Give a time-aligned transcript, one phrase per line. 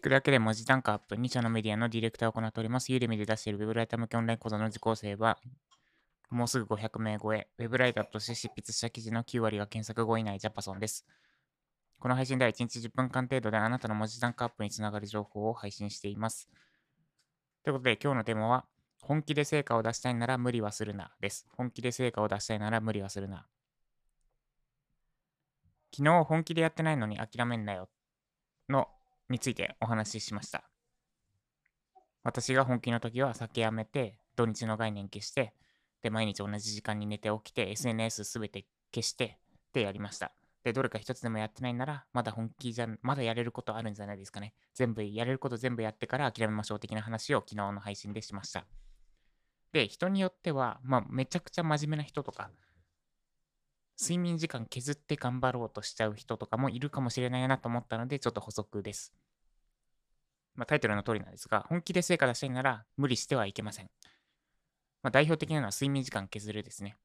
[0.00, 2.90] 聞くだけで文字単価アップ、2社のメディアのディレクターを行っております。
[2.90, 5.36] ユーデミで出しているウェブライター向けオンライン講座の受講生は、
[6.30, 11.04] もうすぐ500名超え、ウェブライターとして執筆した記事の9割が検索後以内ジャパソンです。
[11.98, 16.48] この配信では1日10分間程度であなたの文字単価アップにつながる情報を配信しています。
[17.62, 18.64] ということで今日のテーマは、
[19.02, 21.46] 本気で成果を出したいなら無理はするなです。
[21.54, 23.46] 本気で成果を出したいなら無理はするな。
[25.94, 27.90] 昨日本気でやってないのに諦めんなよ
[28.70, 28.88] の
[29.30, 30.64] についてお話ししました。
[32.22, 35.54] 私が本気の時は酒やめて、土日の概念消して、
[36.02, 39.38] で、毎日同じ時間に寝て起きて、SNS すべて消して、
[39.72, 40.32] でやりました。
[40.64, 44.52] で、どれか一つでもやってないなら、まだ本気じゃ、まだやれることあるんじゃないですかね。
[44.74, 48.66] 全部、やれること全部やってから諦めましょう的な話を昨日の配信でしました。
[49.72, 52.50] で、人によっては、まあ、めちゃくちゃ真面目な人とか、
[54.00, 59.12] 睡眠時間削って頑張ろうとしちゃう人とかもいるかもしれないなと思ったので、ちょっと補足です。
[60.54, 63.90] まあ、タイトルの通りなんですが、本気で成果出したいなら無理してはいけません。
[65.02, 66.96] まあ、代表的なのは睡眠時間削るですね。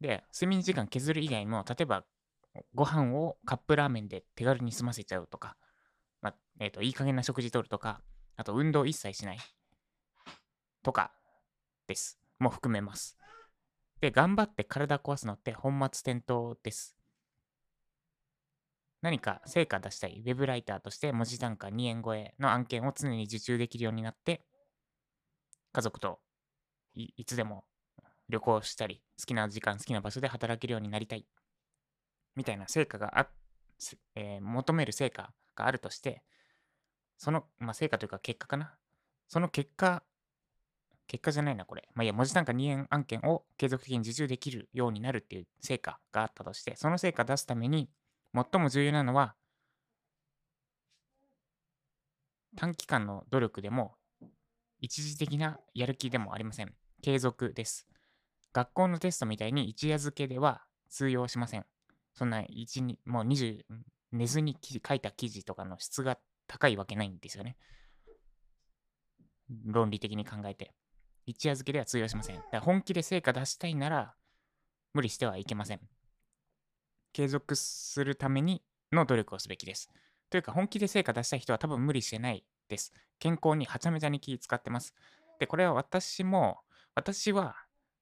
[0.00, 2.04] で、睡眠時間削る以外にも、例えば
[2.74, 5.56] ご飯をカップラーメンで手軽に済ませちゃうとか、
[6.20, 8.00] まあ、えっ、ー、と、いい加減な食事とるとか、
[8.36, 9.38] あと運動一切しない
[10.82, 11.12] とか
[11.86, 12.18] です。
[12.38, 13.18] も含めます。
[14.00, 16.96] で、頑張って体壊すのって本末転倒です。
[19.00, 24.42] 何か成果出したい web ライターとして文字単価2円超えの案件を常に受注できるようになって、
[25.72, 26.18] 家族と
[26.94, 27.64] いつでも
[28.28, 31.26] 旅行したり、好きな時間、好きな場所で働けるようになりたい。
[32.36, 33.28] みたいな成果があ、
[34.14, 36.22] えー、求める成果があるとして、
[37.16, 38.74] その、まあ、成果というか結果かな。
[39.28, 40.02] その結果
[41.08, 41.88] 結果じゃないな、これ。
[41.94, 47.90] まあ、いや、文字単価2円案件を継続的に受注できるようになるっていう成果があったとして、その成果を出すために、
[48.34, 49.34] 最も重要なのは、
[52.56, 53.96] 短期間の努力でも、
[54.80, 56.74] 一時的なやる気でもありません。
[57.02, 57.88] 継続です。
[58.52, 61.66] 学校のテストみたいに一夜漬けでは通用しません。
[62.14, 63.64] そんな1に、もう20、
[64.12, 64.56] 寝ずに
[64.86, 67.56] 書いた記事とかの質が高いわけないんですよね。
[69.64, 70.74] 論理的に考えて。
[71.28, 72.36] 一夜漬けでは通用しません。
[72.36, 74.14] だから本気で成果出したいなら、
[74.94, 75.80] 無理してはいけません。
[77.12, 78.62] 継続するために
[78.92, 79.90] の努力をすべきです。
[80.30, 82.94] というか、本気で成果出したい人は多分無理してないです。
[83.18, 84.94] 健康にはちゃめちゃに気使ってます。
[85.38, 86.60] で、これは私も、
[86.94, 87.56] 私は、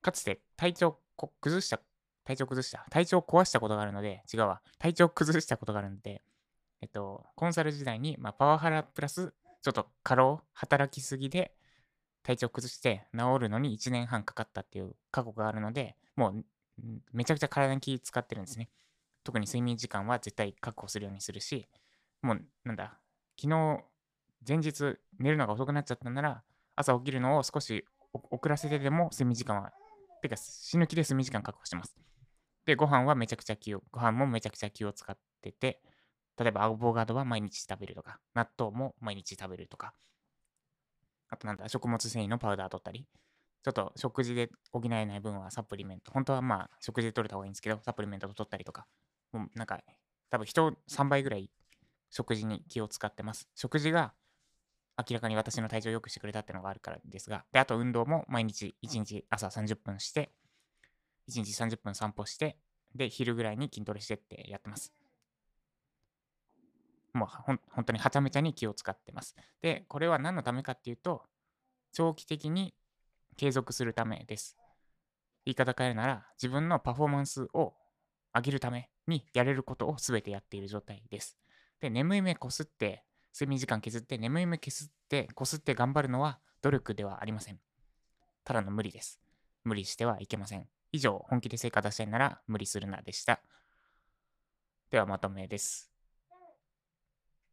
[0.00, 0.98] かつて体調
[1.40, 1.80] 崩した、
[2.24, 6.22] 体調崩した、体調壊したことがあるので、違うわ、体調崩したことがあるので、
[6.80, 11.54] えっと、コンサル時代に、まあ、パワハラプラス、ちょっと過労、働きすぎで、
[12.22, 16.44] 体調崩して治るのに1年半かかったっていう過去があるので、もう
[17.12, 18.68] めちゃくちゃ体に気使ってるんですね。
[19.24, 21.68] 特に睡眠時間は絶対確保するようにするし、
[22.22, 22.98] もうなんだ、
[23.40, 23.84] 昨日
[24.46, 26.42] 前日寝るのが遅くなっちゃったなら、
[26.76, 29.72] 朝起きるのを少し遅らせてでも睡眠時間は、
[30.20, 31.96] てか死ぬ気で睡眠時間確保します。
[32.64, 35.80] で、ご飯はめちゃくちゃ気を、ご飯もめちゃくちゃ気を使ってて、
[36.38, 39.94] 例えばアボカドは毎日食べるとか、納豆も毎日食べるとか、
[41.32, 43.06] あとなんだ、食物繊維のパウダー取ったり、
[43.64, 46.12] ちょっと食事で補えない分はサプリメント。
[46.12, 48.86] 本当はまあ食事で取れた方がいいんですけど、サプリメント取ったりとか、
[49.32, 49.80] もうなんか
[50.30, 51.48] 多分人3倍ぐらい
[52.10, 53.48] 食事に気を使ってます。
[53.54, 54.12] 食事が
[54.98, 60.32] 明らかに私の体調を良くしてくれたってのがあるからですが、で、あと運動も毎日1日朝30分して、
[61.28, 62.58] 1日30分散歩して、
[62.94, 64.92] で、昼ぐらいに筋トレしてってやってます。
[67.12, 69.36] もうほ本当にはちゃめちゃに気を使ってます。
[69.60, 71.22] で、これは何のためかっていうと、
[71.92, 72.74] 長期的に
[73.36, 74.56] 継続するためです。
[75.44, 77.74] 言い方変えるなら、自分のパフォーマンスを
[78.34, 81.36] 上げるためにやれることを全てやっている状態です。
[81.80, 87.60] で、眠い目こすって、睡眠時間削って、眠い目削って、こすって頑張るのは努力ではありません。
[88.44, 89.20] ただの無理です。
[89.64, 90.66] 無理してはいけません。
[90.92, 93.40] 以上、本気で成果出したいなら無理するなでした。
[94.90, 95.91] ではまとめです。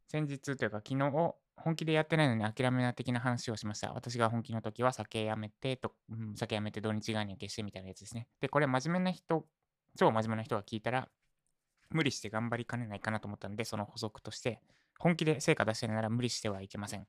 [0.09, 3.93] 先日というか昨日、本気でやってないのに諦めな的な話をしました。
[3.93, 8.27] 私が本気の時は酒やめてと、うん、酒やめて土日概念消してみたいなやつですね。
[8.41, 9.45] で、これ真面目な人、
[9.95, 11.09] 超真面目な人が聞いたら、
[11.91, 14.61] 無理して頑張りかねないかなと思ったので、その補足として、
[14.97, 17.05] 本気で成果出してるなら無理してはいけません。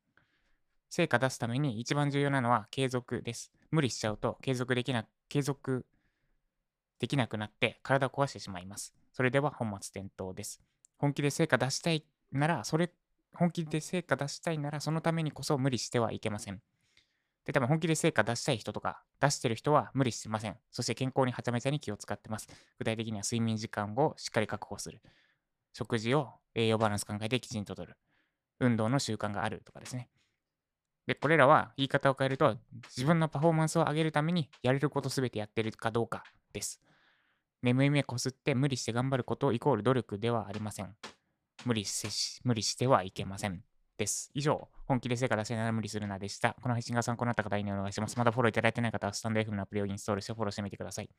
[0.91, 3.51] 成果出すために一番重要なのは継続です。
[3.71, 5.87] 無理しちゃうと継続できな、継続
[6.99, 8.95] できなくなって体を壊してしまいます。
[9.13, 10.61] それでは本末転倒です。
[10.99, 12.91] 本気で成果出したいなら、それ、
[13.35, 16.61] 本気で成果出したいなら、そのためにこそ無理してはいけません。
[17.45, 20.57] で、多分本気で成果出したい人とか、出してる人は無理してません。
[20.71, 22.49] そして健康にはちゃめちゃに気を使ってます。
[22.79, 25.01] 具体的には睡眠時間をしっかり確保する。
[25.73, 27.97] 食事を栄養バランス考えてきちんととる。
[28.61, 30.11] 運動の習慣があるとかですね。
[31.07, 32.57] で、これらは言い方を変えると、
[32.97, 36.81] 自分のパフォーマンスを上げるためにやれることすべてやってるかどうかです。
[37.63, 40.95] 眠い目こすって無理して頑張ることイコール努力ではありません。
[41.65, 43.63] 無理し無理してはいけません。
[44.01, 44.31] です。
[44.33, 46.57] 以上、本気で成果出せないなら無理するなでした。
[46.63, 48.17] この配信が参考になった方、いいねお願いします。
[48.17, 51.11] まだフォローいただいてない方は、スタンド FM のアプリをインストールしてフォローしてみてください。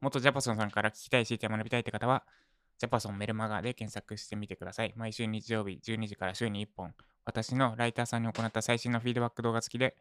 [0.00, 2.24] 元ジャパソンさんから聞きたいし、て学びたいって方は、
[2.78, 4.94] ジャパソンメルマガで検索してみてください。
[4.96, 6.94] 毎週日曜日12時から週に1本、
[7.26, 9.96] 私のライターさんに行った最新のフィードバック動画付きで、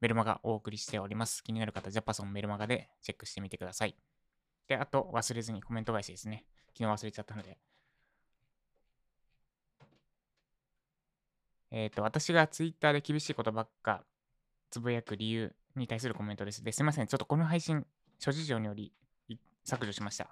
[0.00, 1.42] メルマガをお送りしております。
[1.44, 3.96] 気になる方、ジャパソンメルマガでチェックしてみてください。
[4.66, 6.44] で、あと忘れずにコメント返しですね。
[6.76, 7.58] 昨日忘れちゃったので。
[11.76, 14.04] えっ、ー、と、私がツイッターで厳しいことばっか
[14.70, 16.62] つぶやく理由に対するコメントです。
[16.62, 17.08] ですいません。
[17.08, 17.84] ちょっとこの配信、
[18.20, 18.92] 諸事情により
[19.64, 20.28] 削除しました。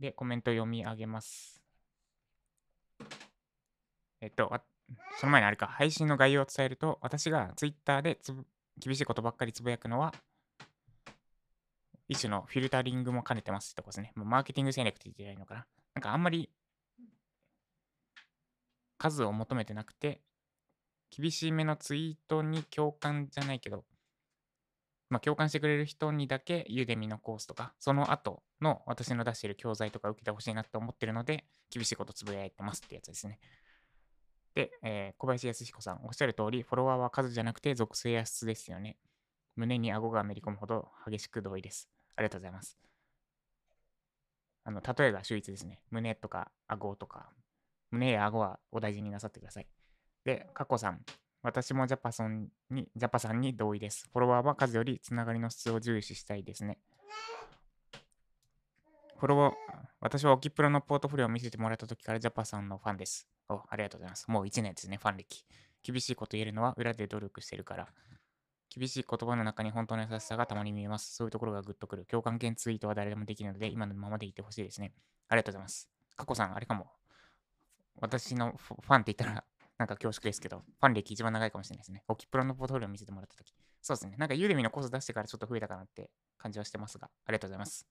[0.00, 1.62] で、コメント読み上げます。
[4.20, 4.50] えっと、
[5.20, 8.18] その前にあれか、配信の概要を伝えると、私がツイッターで
[8.78, 10.12] 厳しいことばっかりつぶやくのは、
[12.08, 14.12] 一種のフィルタリングも兼ねてますってとこですね。
[14.16, 15.66] マーケティング戦略って言ってないのかな。
[15.94, 16.50] なんかあんまり
[19.04, 20.22] 数を求めてなくて、
[21.10, 23.84] 厳しめのツイートに共感じゃないけど、
[25.10, 33.38] まあ、共感してくれる人にだけユーデミのコースとか、その後の私の出している教材とか受けてほしいなって思ってるので、厳しいことつぶやいてますってやつですね。
[34.54, 38.96] で、えー、小林康彦さん、おっしゃる通り、フォロワーは数じゃなくて属性や質ですよね。
[39.56, 41.90] 胸に顎がめり込むほど激しく同意です。
[42.16, 42.78] ありがとうございます。
[44.64, 45.82] あの、例えが秀逸ですね。
[45.90, 47.28] 胸とか顎とか、
[47.94, 49.66] 胸や顎はお大事になさってください。
[50.24, 51.00] で、カコさん、
[51.42, 54.08] 私もジャパソンに、ジャパさんに同意です。
[54.12, 56.78] フォロワーは数よりつながりの質を重視したいですね。
[59.16, 59.54] フォロワー、
[60.00, 63.28] 私はオキプロのポートフォリオを見せてもらった時からジャパさんのファンです。
[63.48, 64.30] お、ありがとうございます。
[64.30, 65.44] もう1年ですね、ファン歴。
[65.82, 67.88] 厳しいこと言えるのは裏で努力してるから。
[68.74, 71.14] 厳しい言葉の中に本当の優しさがたまに見えます。
[71.14, 72.06] そういうところがグッとくる。
[72.06, 74.92] 共感系ツイートは誰でもできるので、今のままでいてほしいですね。
[75.28, 75.88] ありがとうございます。
[76.16, 76.90] カコさん、あれかも。
[78.00, 79.44] 私のファンって言ったら、
[79.78, 82.04] なんか恐縮ですけど、ファン歴一番長いかもしれないですね。
[82.08, 83.54] オキプロのポートフォリオ見せてもらったとき。
[83.82, 84.16] そうですね。
[84.16, 87.86] なんかユーデミのコース出してからちょっと増えたかなって感じはしてますが、ありがとうございます。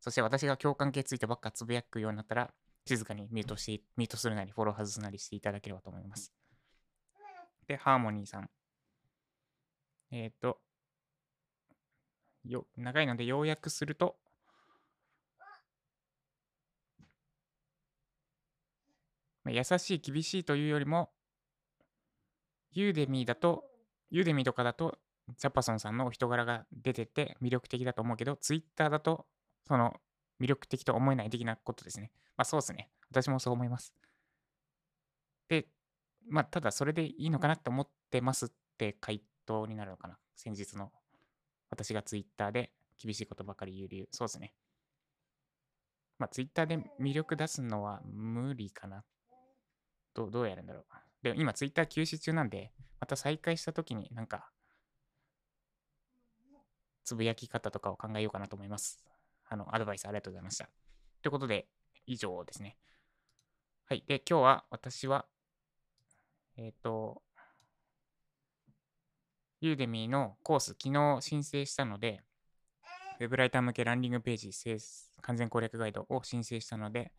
[0.00, 2.52] そして私が共感系ツイートばっかつぶやくようになったら、
[2.86, 6.32] 静かにミュートして、ミュートするなり、フォロー外すなりしていただければと思います。
[7.66, 8.50] で、ハーモニーさん。
[10.10, 10.60] えっ、ー、と、
[12.44, 14.18] よ、長いので要約すると、
[19.44, 21.10] まあ、優しい、厳しいというよりも、
[22.72, 23.64] ユーデミーだと、
[24.10, 24.98] ユーデミーとかだと、
[25.38, 29.26] ジャパソンさんのお人柄が出てて魅力的だと思うけど、ツイッターだと、
[29.66, 29.94] その
[30.40, 32.10] 魅力的と思えない的なことですね。
[32.36, 32.90] まあそうですね。
[33.10, 33.94] 私もそう思います。
[35.48, 35.66] で、
[36.28, 40.18] まあただそれでいいのかなって思ってますって回答になるのかな。
[40.34, 40.92] 先日の
[41.70, 44.08] 私がツイッターで厳しいことばかり言う理由。
[44.10, 44.52] そうですね。
[46.18, 49.04] まあツイッターで魅力出すのは無理かな。
[50.14, 50.84] どどうやるんだろう。
[51.22, 54.50] で、今ツイッター休止中なんで、また再開した時になんか、
[57.04, 59.04] つぶやき方とかを考えようかなと思います。
[59.48, 60.68] あの、アドバイスありがとうございました。
[61.22, 61.68] ということで、
[62.06, 62.76] 以上ですね。
[63.86, 64.04] はい。
[64.06, 65.26] で、今日は私は、
[66.56, 67.22] えっ、ー、と、
[69.60, 72.22] ユーデミーのコース、昨日申請したので、
[73.20, 74.50] ウェブライター向けランディングページ
[75.22, 77.12] 完全攻略ガイドを申請したので、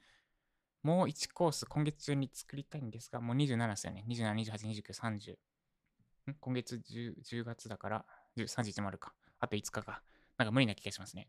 [0.86, 4.06] もう1コース今月中に作りたいんですが、もう27ですよね。
[4.08, 5.32] 27、28、29、30。
[5.32, 6.36] ん？
[6.40, 8.06] 今月 10, 10月だから、
[8.38, 9.12] 31もあるか。
[9.40, 10.04] あと5日か。
[10.38, 11.28] なんか無理な気がしますね。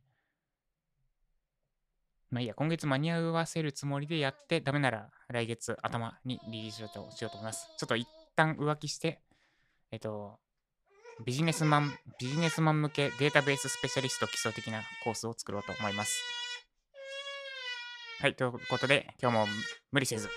[2.31, 7.67] まあいいや、今月間に合わせるつもりでやって、ダメなら来月頭にリリースをしようと思います。
[7.79, 9.23] ちょっと一旦浮気して、
[9.91, 10.39] えっと、
[11.25, 16.46] ビジネスマン、ビジネスマン向けデータベーススペシャリスト基礎的なコースを作ろうと思います。
[18.19, 19.47] はい、ということで、今日も
[19.93, 20.31] 無理せず、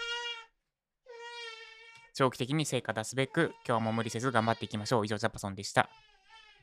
[2.13, 5.05] 長期的に成果出すべく、今日も無理せず頑張っていきましょう。
[5.05, 5.89] 以上、ジャパソンでした。